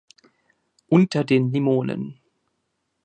Unter 0.87 1.23
den 1.25 1.51
Limonen 1.51 2.19